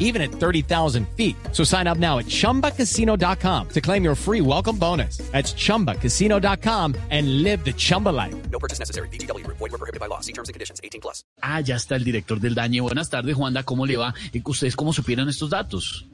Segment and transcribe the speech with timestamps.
[0.00, 1.36] even at 30,000 feet.
[1.52, 5.18] So sign up now at chumbacasino.com to claim your free welcome bonus.
[5.30, 8.34] That's chumbacasino.com and live the Chumba life.
[8.50, 9.08] No purchase necessary.
[9.10, 9.46] BGW.
[9.46, 10.20] Void were prohibited by law.
[10.20, 10.80] See terms and conditions.
[10.82, 11.22] 18 plus.
[11.42, 12.82] Ah, ya está el director del daño.
[12.82, 14.14] Buenas tardes, Juanda, ¿cómo le va?
[14.44, 16.06] ¿Ustedes cómo supieron estos datos?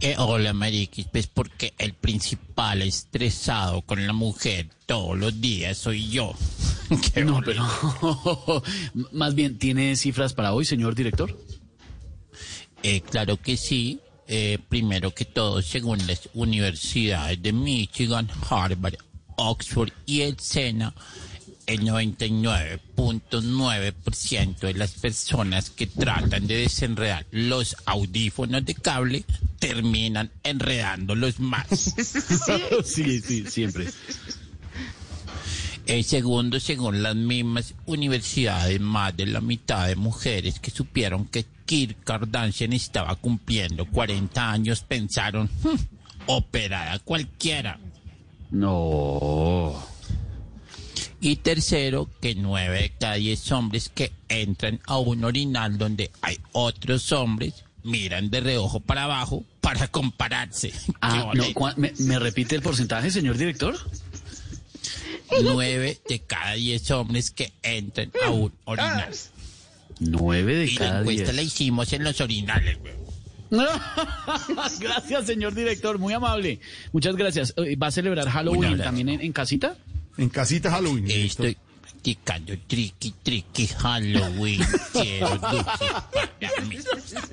[0.00, 6.10] Eh, hola, Mariquis, pues porque el principal estresado con la mujer todos los días soy
[6.10, 6.34] yo.
[7.14, 7.64] Qué No, pero
[9.12, 11.34] más bien, ¿tiene cifras para hoy, señor director?
[12.84, 13.98] Eh, claro que sí.
[14.28, 18.94] Eh, primero que todo, según las universidades de Michigan, Harvard,
[19.36, 20.94] Oxford y el SENA,
[21.66, 29.24] el 99.9% de las personas que tratan de desenredar los audífonos de cable
[29.58, 31.66] terminan enredándolos más.
[32.84, 33.88] sí, sí, siempre.
[35.86, 41.44] El segundo, según las mismas universidades, más de la mitad de mujeres que supieron que
[41.66, 45.76] Kirk Kardashian estaba cumpliendo 40 años pensaron, "Hmm,
[46.26, 47.78] operada cualquiera.
[48.50, 49.74] No.
[51.20, 56.38] Y tercero, que nueve de cada diez hombres que entran a un orinal donde hay
[56.52, 60.72] otros hombres miran de reojo para abajo para compararse.
[61.00, 61.54] Ah, no, boleta.
[61.54, 63.76] ¿cuá- me, me repite el porcentaje, señor director?
[65.42, 69.12] Nueve de cada diez hombres que entran a un orinal.
[70.00, 71.34] Nueve de Y la cada encuesta diez.
[71.36, 72.94] la hicimos en los orinales, güey.
[74.80, 76.58] gracias, señor director, muy amable.
[76.92, 77.54] Muchas gracias.
[77.56, 79.76] Eh, ¿Va a celebrar Halloween también en, en casita?
[80.16, 81.08] En casita Halloween.
[81.10, 84.60] Estoy practicando tricky, tricky Halloween.
[84.92, 86.78] Quiero dulces para mí.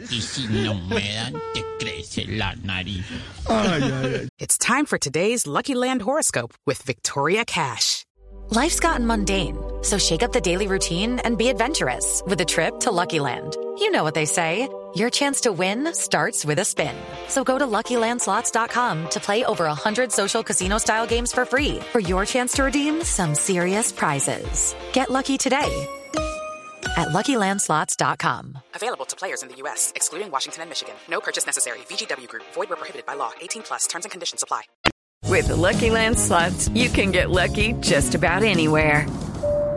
[0.10, 3.06] Y si no me dan, te crece la nariz.
[3.48, 4.28] Ay, ay, ay.
[4.40, 8.06] It's time for today's Lucky Land horoscope with Victoria Cash.
[8.50, 12.82] Life's gotten mundane, so shake up the daily routine and be adventurous with a trip
[12.82, 13.56] to Lucky Land.
[13.80, 14.68] You know what they say.
[14.96, 16.96] Your chance to win starts with a spin.
[17.28, 22.26] So go to LuckyLandSlots.com to play over 100 social casino-style games for free for your
[22.26, 24.76] chance to redeem some serious prizes.
[24.94, 25.88] Get lucky today
[26.98, 28.58] at LuckyLandSlots.com.
[28.76, 30.96] Available to players in the U.S., excluding Washington and Michigan.
[31.10, 31.80] No purchase necessary.
[31.90, 33.32] VGW Group, void where prohibited by law.
[33.40, 34.64] 18 plus terms and conditions apply.
[35.30, 39.08] With the Lucky Land slots, you can get lucky just about anywhere.